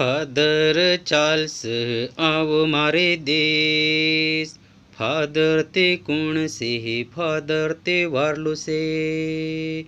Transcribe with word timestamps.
Father 0.00 0.96
Charles, 0.96 1.66
આવો 2.18 2.64
મારે 2.66 3.16
દેશ. 3.16 4.50
ફાધર 4.98 5.62
તે 5.62 5.96
કોણ 5.96 6.46
છે? 6.46 7.02
ફાધર 7.02 7.72
તે 7.72 8.04
વારલું 8.04 8.56
છે. 8.56 9.82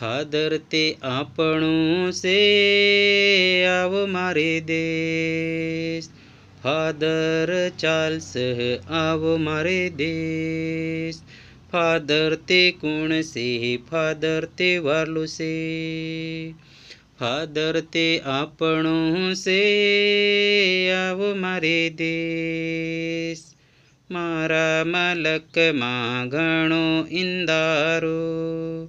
ફાધર 0.00 0.58
તે 0.58 0.96
આપણું 1.02 2.12
છે. 2.12 3.64
આવો 3.64 4.06
મારે 4.06 4.60
દેશ. 4.60 6.08
ફાધર 6.62 7.70
ચાર્લ્સ, 7.78 8.36
આવો 8.90 9.36
મારે 9.36 9.90
દેશ. 9.90 11.20
ફાધર 11.72 12.34
તે 12.34 12.70
કોણ 12.70 13.22
છે? 13.22 13.76
ફાધર 13.76 14.44
તે 14.44 14.78
વારલું 14.78 15.28
છે. 15.28 16.67
ફાધર 17.20 17.80
તે 17.80 18.20
આપણું 18.20 19.34
છે 19.34 20.90
આવો 20.90 21.34
મારે 21.34 21.90
દેશ. 21.90 23.42
મારા 24.10 24.84
મલકમાં 24.84 26.28
ઘણો 26.28 27.06
ઇંદારો. 27.10 28.88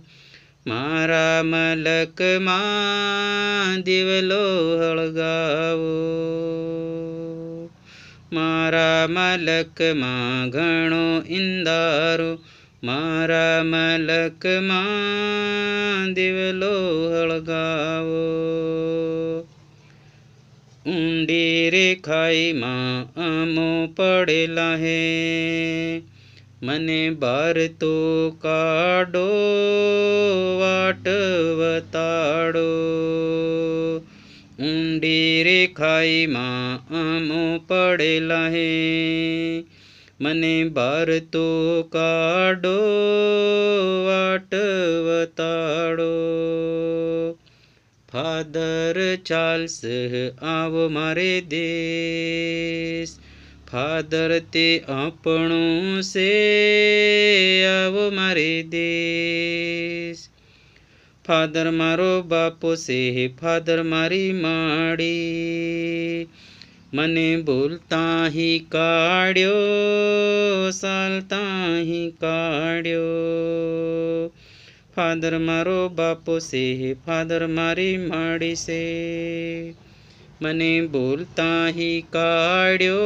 મારા 0.68 1.44
મલકમાં 1.44 3.82
દિવલો 3.82 4.80
હળગાવો. 4.80 6.10
મારા 8.34 9.08
મલકમાં 9.10 10.50
ઘણો 10.50 11.24
ઇંદારો. 11.28 12.40
મારા 12.84 13.64
મલકમાં 13.64 16.14
દિવલો 16.14 17.10
હળગાવો 17.10 18.30
ઊંડી 20.86 21.70
રેખાઈમાં 21.70 23.02
અમો 23.02 23.90
પડેલા 23.96 24.76
હે. 24.76 26.02
મને 26.62 27.10
બાર 27.10 27.68
તો 27.68 28.38
કાઢો 28.42 29.30
વાટ 30.60 31.08
વતાડો. 31.58 32.70
ઊંડી 34.60 35.44
રેખાઈમાં 35.44 36.94
અમો 36.94 37.60
પડેલા 37.68 38.48
હે. 38.48 39.64
મને 40.22 40.64
બાર 40.64 41.20
તો 41.20 41.82
કાઢો, 41.84 42.80
વાટ 44.06 44.54
વતાડો. 45.06 46.14
ફાધર 48.14 49.16
ચાલ્સ 49.16 49.82
આવો 50.42 50.88
મારે 50.90 51.42
દેશ. 51.42 53.16
ફાધર 53.72 54.40
તે 54.40 54.80
આપણું 54.80 56.02
છે, 56.02 57.64
આવો 57.64 58.10
મારે 58.10 58.64
દેશ. 58.64 60.28
ફાધર 61.28 61.72
મારો 61.72 62.22
બાપો 62.22 62.76
છે, 62.76 63.28
ફાધર 63.28 63.84
મારી 63.84 64.34
માડી. 64.34 66.28
મને 66.92 67.44
બોલતા 67.44 68.30
હી 68.30 68.60
કાઢ્યો 68.68 69.58
ચાલતા 70.74 71.66
હી 71.84 72.08
કાઢ્યો 72.20 73.04
ફાધર 74.96 75.34
મારો 75.42 75.76
બાપો 75.92 76.38
છે 76.46 76.62
ફાધર 77.04 77.46
મારી 77.50 77.92
માડી 78.06 78.56
છે 78.62 78.80
મને 80.42 80.72
બોલતા 80.90 81.62
હી 81.72 82.00
કાઢ્યો 82.10 83.06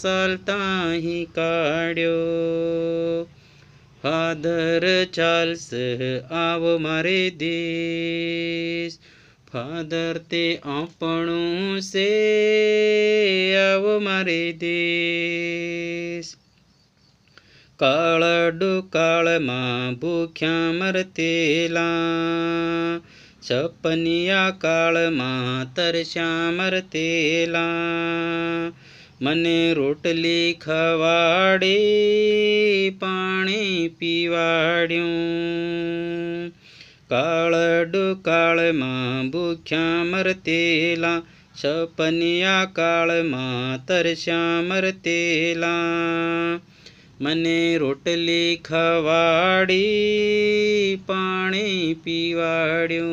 ચાલતા 0.00 0.98
હી 0.98 1.22
કાઢ્યો 1.32 2.18
ફાધર 4.02 4.90
ચાલશે 5.12 5.86
આવો 6.40 6.74
મારે 6.80 7.16
દેશ 7.38 9.00
ફાધર 9.52 10.18
તે 10.18 10.58
આપણું 10.64 11.80
છે. 11.80 13.54
આવો 13.54 13.98
મારે 13.98 14.52
દેશ. 14.52 16.34
કાળ 17.76 18.50
ડુકાળમાં 18.50 19.94
ભૂખ્યા 19.94 20.50
મરતેલા. 20.50 21.82
છપનિયા 23.50 24.50
કાળમાં 24.58 25.74
તરસ્યા 25.74 26.50
મરતેલા. 26.50 27.60
મને 29.22 29.74
રોટલી 29.74 30.52
ખવાડી, 30.60 31.90
પાણી 33.00 33.88
પીવાડ્યું. 33.98 35.08
કાળ 37.10 37.84
ડુકાળમાં 37.84 39.30
ભૂખ્યા 39.30 40.04
મરતેલા 40.04 41.22
છપનિયા 41.64 42.70
કાળમાં 42.72 43.86
તરસ્યા 43.86 44.36
મરતેલા 44.62 45.70
મને 47.20 47.76
રોટલી 47.76 48.56
ખવાડી, 48.64 49.82
પાણી 51.06 51.96
પીવાડ્યું. 52.04 53.10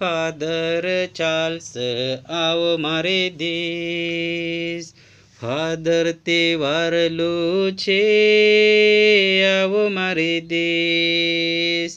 ફાધર 0.00 1.06
ચાલશે 1.06 2.14
આવો 2.14 2.76
મારે 2.76 3.30
દેશ. 3.30 4.92
ફાધર 5.40 6.12
તે 6.12 6.54
વારલું 6.54 7.72
છે, 7.72 8.00
આવો 9.42 9.88
મારે 9.88 10.40
દેશ. 10.40 11.96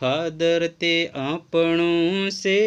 ફાધર 0.00 0.66
તે 0.66 1.08
આપણું 1.08 2.30
છે, 2.30 2.58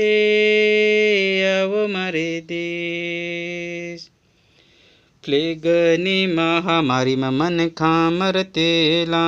આવો 1.44 1.88
મારે 1.88 2.42
દેશ. 2.42 4.08
ફ્લેગની 5.26 6.28
મહામારીમાં 6.28 7.34
મન 7.34 7.68
ખામર 7.68 8.44
તેલા. 8.44 9.26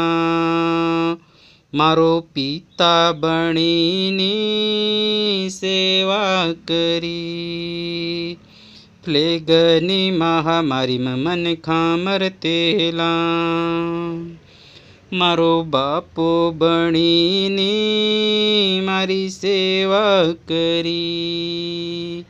મારો 1.74 2.28
પિતા 2.34 3.12
બણીની 3.12 4.40
સેવા 5.50 6.54
કરી. 6.68 7.30
ફ્લેગની 9.06 10.12
મહામારીમાં 10.12 11.18
મન 11.18 11.56
ખામરતેલા 11.56 13.04
મારો 15.14 15.64
બાપો 15.64 16.52
બણીને 16.52 18.82
મારી 18.82 19.30
સેવા 19.30 20.34
કરી. 20.48 22.26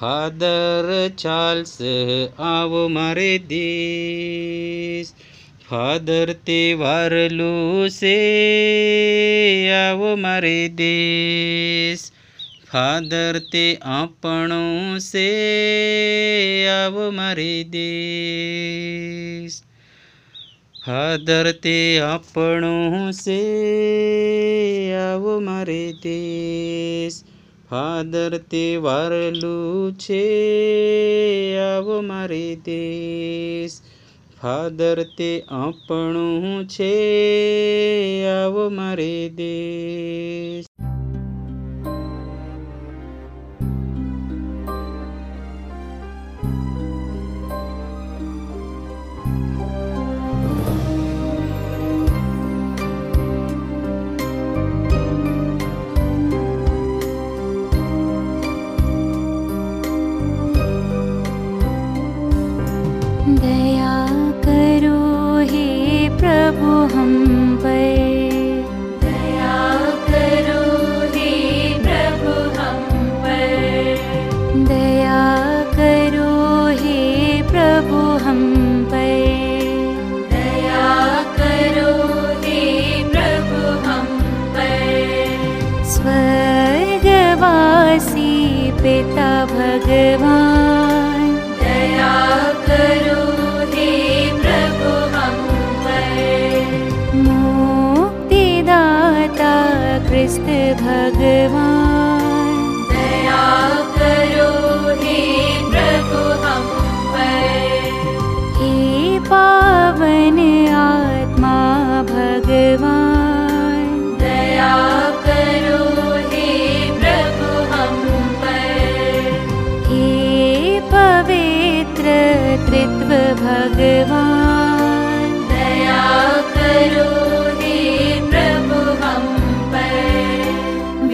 ફાધર 0.00 1.08
ચાલ્સ 1.08 1.78
આવો 2.38 2.88
મારે 2.88 3.38
દેશ. 3.38 5.12
ફાધર 5.70 6.32
તે 6.32 6.74
વારલું 6.74 7.90
છે, 7.90 9.68
આવો 9.68 10.16
મારે 10.16 10.68
દેશ. 10.68 12.10
ફાધર 12.72 13.40
તે 13.52 13.78
આપણો 13.82 14.98
છે, 14.98 16.66
આવો 16.66 17.10
મારે 17.10 17.64
દેશ. 17.64 19.73
ફાધર 20.86 21.52
તે 21.52 22.00
આપણું 22.02 23.12
છે, 23.12 24.94
આવો 24.94 25.40
મારે 25.40 25.92
દેશ. 25.92 27.22
ફાદર 27.70 28.38
તે 28.38 28.76
વારલું 28.76 29.98
છે, 29.98 31.56
આવો 31.56 32.00
મારે 32.00 32.56
દેશ. 32.56 33.80
ફાદર 34.42 35.02
તે 35.02 35.42
આપણું 35.48 36.68
છે, 36.68 36.92
આવો 38.26 38.68
મારે 38.68 39.28
દેશ. 39.28 40.73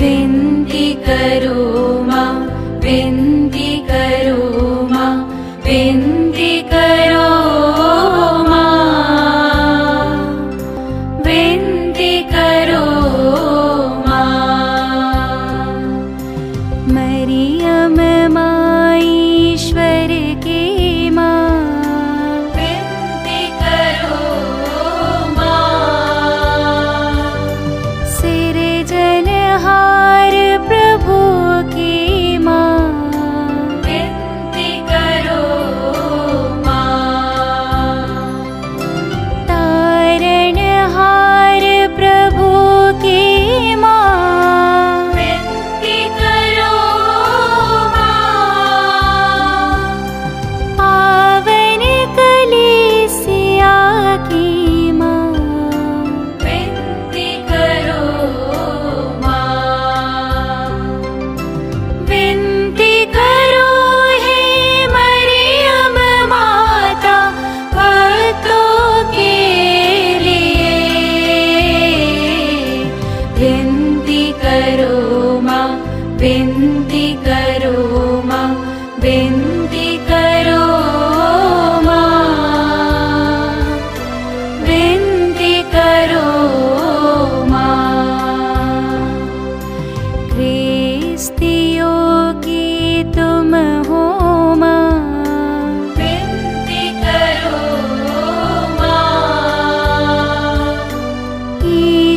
विनती 0.00 0.87
करो 1.06 1.58
माँ 2.08 2.32
विनती 2.85 3.30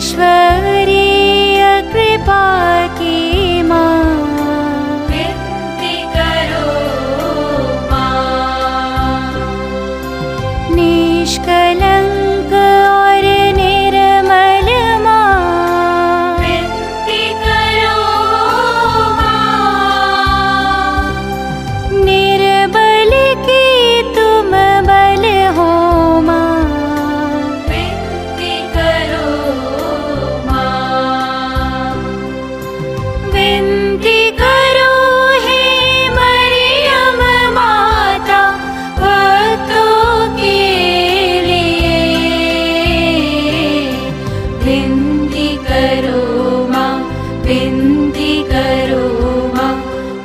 ईश्वरीय 0.03 0.42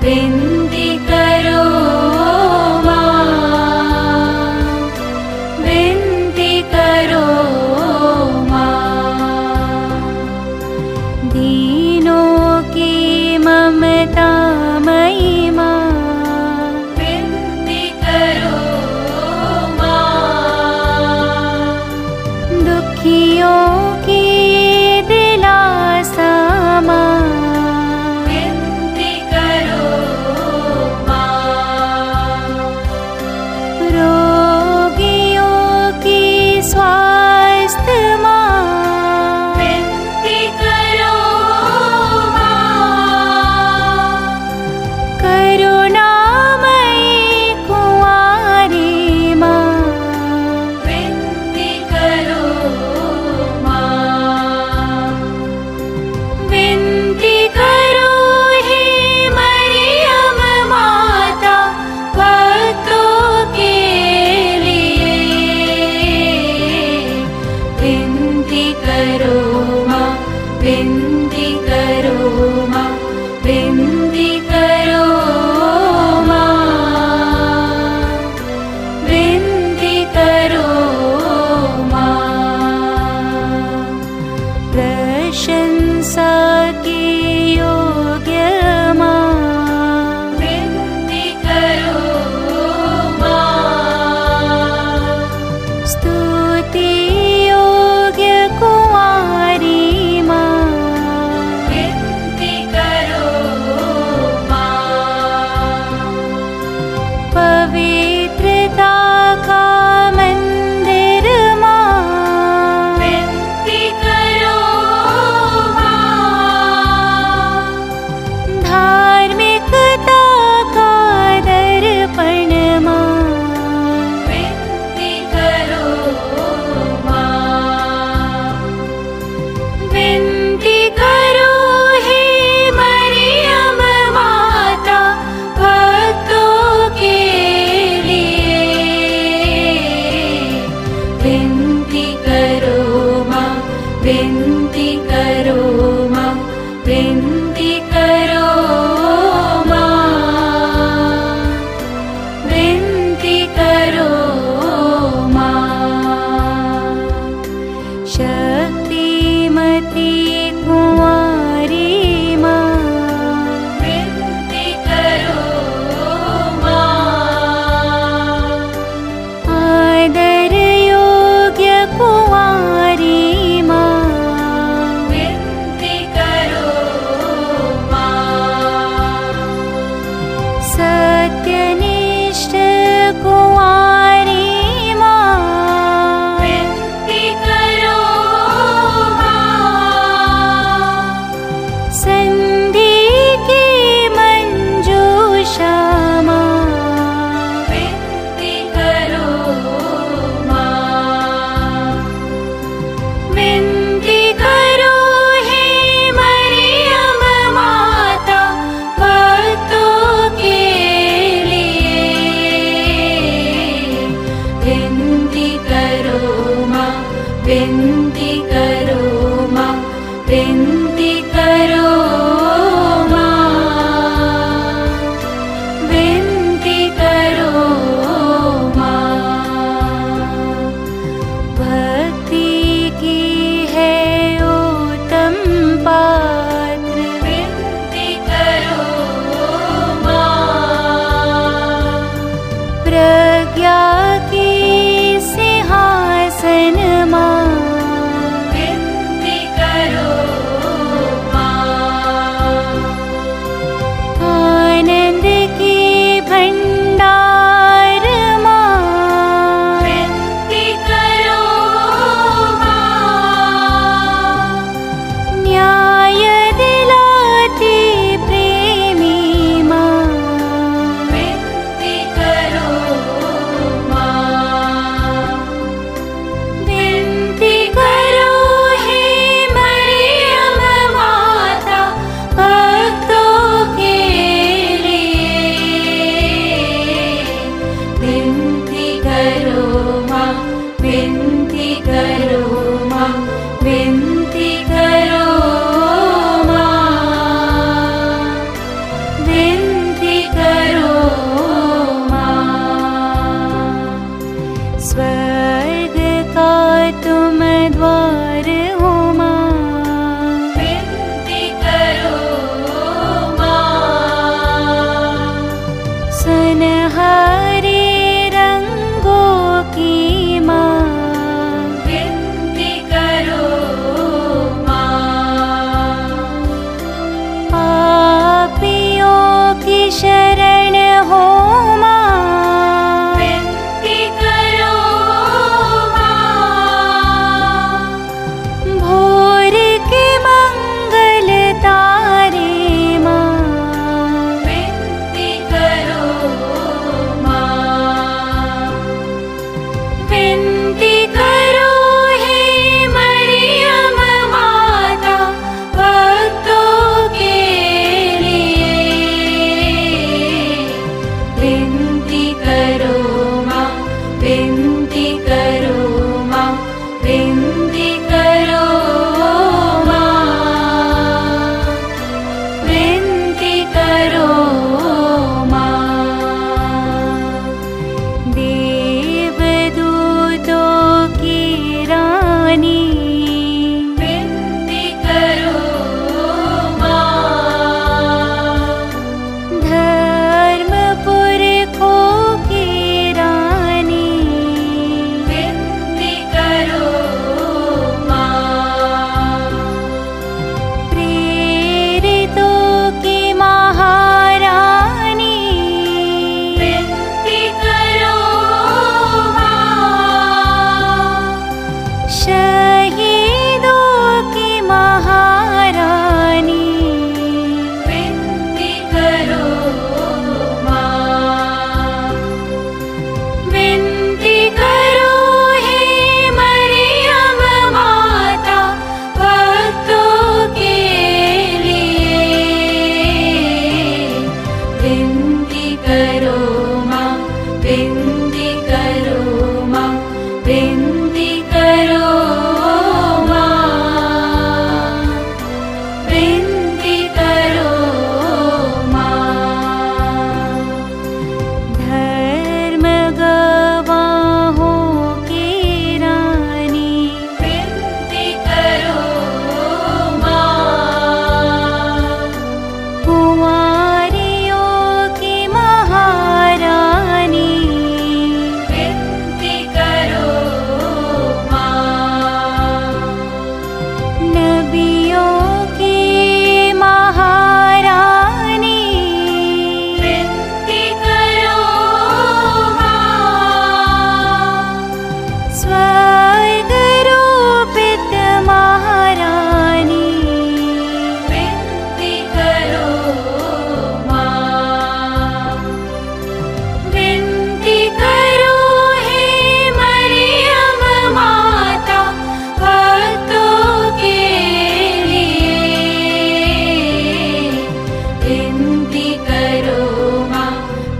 in 0.08 0.47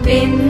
bin 0.09 0.48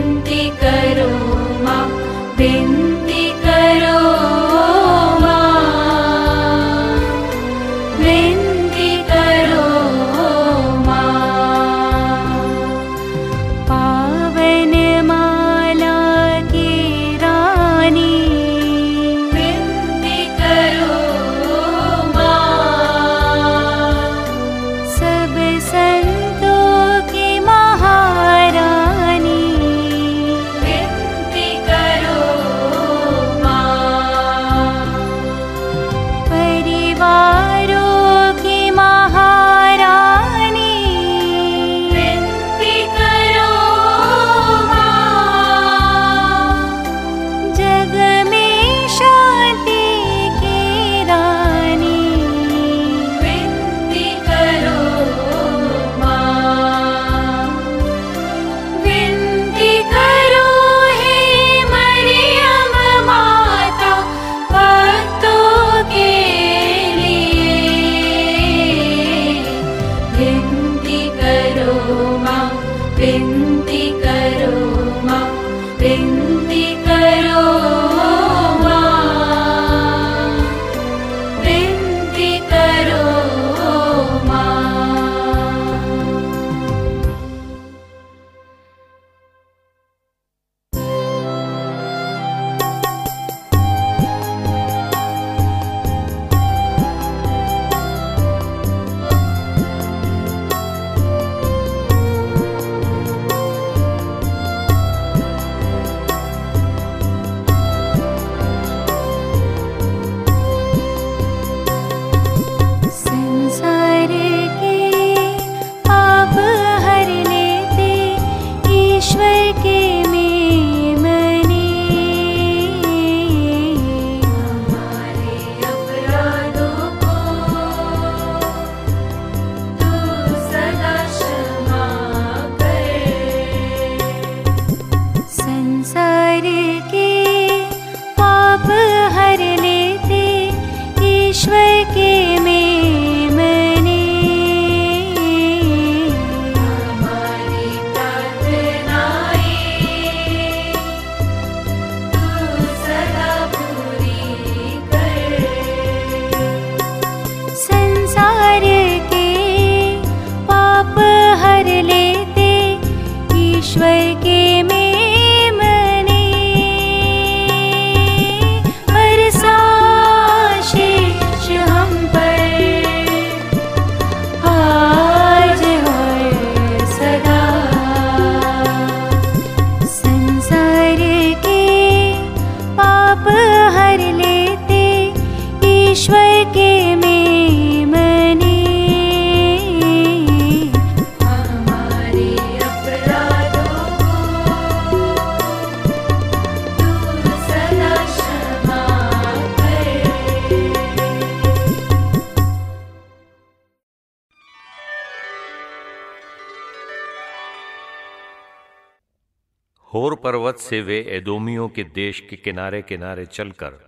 होर 209.91 210.15
पर्वत 210.15 210.57
से 210.57 210.79
वे 210.81 210.97
एदोमियों 211.09 211.67
के 211.69 211.83
देश 211.83 212.19
के 212.19 212.35
किनारे 212.35 212.81
किनारे 212.81 213.25
चलकर 213.25 213.79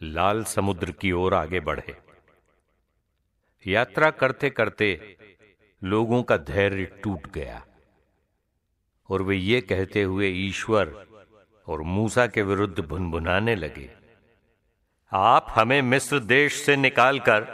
लाल 0.00 0.42
समुद्र 0.44 0.90
की 0.90 1.10
ओर 1.12 1.34
आगे 1.34 1.60
बढ़े। 1.60 1.96
यात्रा 3.66 4.10
करते 4.10 4.50
करते 4.50 5.16
लोगों 5.82 6.22
का 6.22 6.36
धैर्य 6.36 6.84
टूट 7.02 7.26
गया 7.34 7.62
और 9.08 9.22
वे 9.22 9.36
ये 9.36 9.60
कहते 9.60 10.02
हुए 10.02 10.28
ईश्वर 10.38 10.94
और 11.66 11.82
मूसा 11.82 12.26
के 12.26 12.42
विरुद्ध 12.42 12.78
भुनभुनाने 12.80 13.54
लगे, 13.56 13.90
आप 15.12 15.46
हमें 15.48 15.80
मिस्र 15.82 16.18
देश 16.18 16.62
से 16.64 16.76
निकालकर 16.76 17.46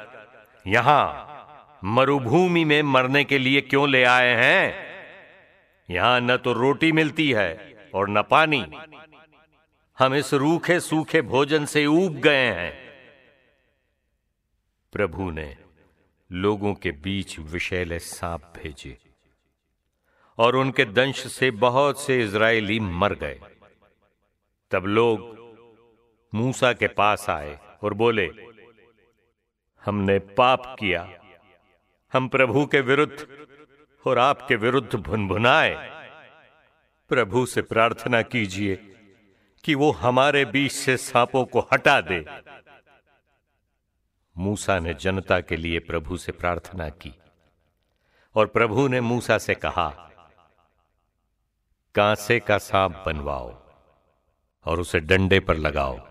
यहाँ 0.67 1.81
मरुभूमि 1.85 2.65
में 2.65 2.83
मरने 2.83 3.25
के 3.25 3.39
लिए 3.39 3.61
क्यों 3.61 3.89
ले 3.91 4.05
आए 4.05 4.35
हैं? 4.37 4.88
यहाँ 5.89 6.21
न 6.21 6.37
तो 6.37 6.53
रोटी 6.53 6.93
मिलती 6.93 7.31
है 7.31 7.51
और 7.95 8.09
न 8.09 8.23
पानी। 8.23 8.65
हम 9.99 10.15
इस 10.15 10.35
रूखे 10.35 10.79
सूखे 10.81 11.23
भोजन 11.23 11.65
से 11.65 11.85
ऊब 11.87 12.17
गए 12.17 12.47
हैं। 12.47 12.73
प्रभु 14.93 15.31
ने 15.31 15.57
लोगों 16.31 16.75
के 16.75 16.91
बीच 16.91 17.39
विषैले 17.39 17.99
सांप 17.99 18.53
भेजे 18.57 18.97
और 20.39 20.57
उनके 20.57 20.85
दंश 20.85 21.27
से 21.27 21.51
बहुत 21.51 22.01
से 22.01 22.21
इज़राइली 22.23 22.79
मर 22.81 23.15
गए। 23.15 23.41
तब 24.71 24.87
लोग 24.87 25.37
मूसा 26.33 26.73
के 26.73 26.87
पास 26.89 27.29
आए 27.31 27.59
और 27.83 27.95
बोले, 27.95 28.31
हमने 29.83 30.19
पाप 30.19 30.77
किया। 30.81 31.09
हम 32.13 32.29
प्रभु 32.29 32.67
के 32.67 32.81
विरुद्ध 32.81 33.48
और 34.07 34.19
आपके 34.19 34.57
विरुद्ध 34.57 34.95
भुनभुनाए। 34.95 35.75
प्रभु 37.09 37.47
से 37.47 37.63
प्रार्थना 37.63 38.23
कीजिए 38.23 38.77
कि 39.65 39.75
वो 39.75 39.91
हमारे 39.91 40.45
बीच 40.45 40.73
से 40.73 40.97
सांपों 40.97 41.45
को 41.45 41.69
हटा 41.73 42.01
दे। 42.01 42.25
मूसा 44.39 44.79
ने 44.79 44.95
जनता 44.95 45.41
के 45.41 45.57
लिए 45.57 45.79
प्रभु 45.79 46.17
से 46.17 46.33
प्रार्थना 46.33 46.89
की 46.89 47.15
और 48.35 48.47
प्रभु 48.47 48.89
ने 48.89 49.01
मूसा 49.01 49.39
से 49.39 49.55
कहा, 49.55 49.89
कांसे 51.95 52.41
का 52.41 52.59
सांप 52.59 53.03
बनवाओ 53.07 53.57
और 54.67 54.81
उसे 54.81 55.01
डंडे 55.01 55.41
पर 55.41 55.57
लगाओ। 55.57 56.09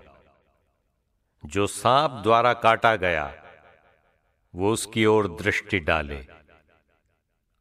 जो 1.45 1.67
सांप 1.67 2.11
द्वारा 2.11 2.53
काटा 2.53 2.95
गया, 2.95 3.33
वो 4.55 4.71
उसकी 4.73 5.05
ओर 5.05 5.27
दृष्टि 5.27 5.79
डाले। 5.79 6.36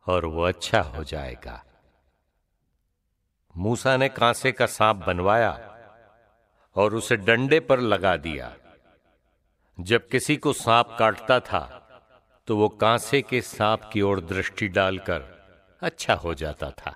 और 0.07 0.25
वो 0.25 0.43
अच्छा 0.43 0.81
हो 0.81 1.05
जाएगा। 1.05 1.63
मूसा 3.55 3.97
ने 3.97 4.09
कांसे 4.09 4.53
का 4.53 4.67
सांप 4.67 4.97
बनवाया 4.97 5.53
और 6.77 6.95
उसे 6.95 7.17
डंडे 7.17 7.61
पर 7.61 7.81
लगा 7.81 8.17
दिया। 8.17 8.55
जब 9.79 10.09
किसी 10.09 10.37
को 10.37 10.53
सांप 10.53 10.97
काटता 10.99 11.41
था 11.41 11.63
तो 12.49 12.57
वो 12.57 12.69
कांसे 12.69 13.23
के 13.23 13.41
सांप 13.41 13.91
की 13.93 14.03
ओर 14.03 14.21
दृष्टि 14.21 14.69
डालकर 14.69 15.23
अच्छा 15.83 16.15
हो 16.15 16.35
जाता 16.35 16.71
था। 16.71 16.95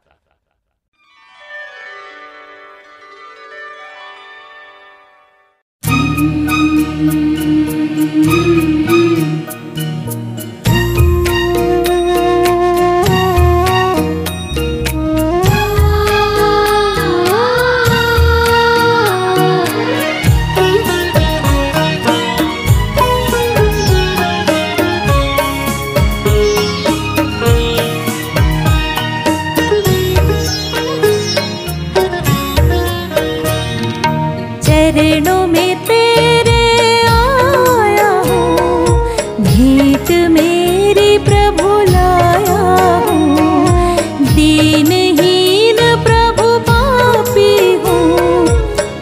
दीनहीन 44.40 45.78
प्रभु 46.04 46.44
पापी 46.68 47.50
हूँ 47.82 48.44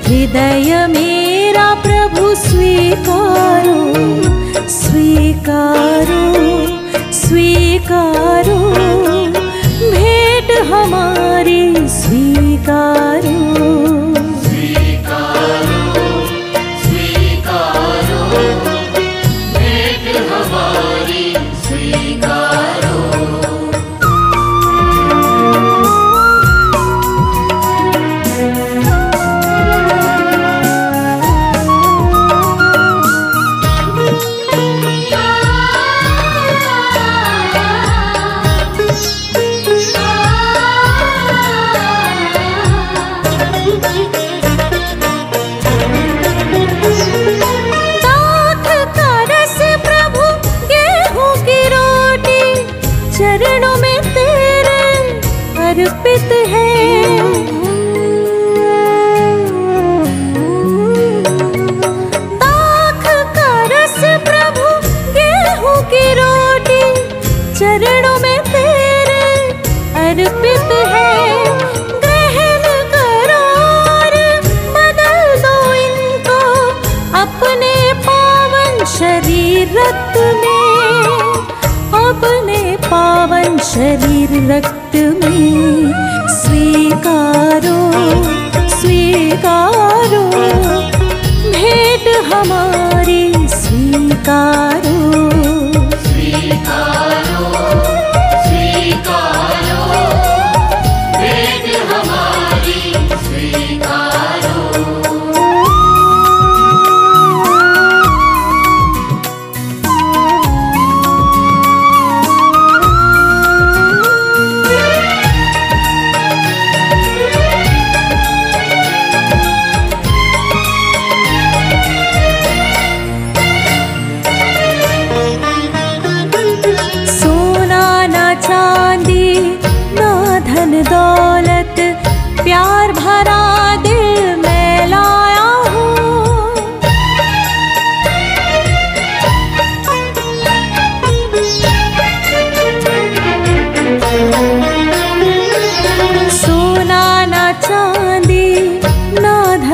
हृदय 0.07 0.71
मेरा 0.95 1.67
प्रभु 1.85 2.35
स्वीकारो 2.41 3.77
स्वीकारो 4.79 6.25
स्वीकारो 7.21 8.59
भेंट 9.93 10.51
हमारी 10.73 11.63
स्वीकार 12.01 12.98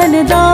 ना 0.07 0.54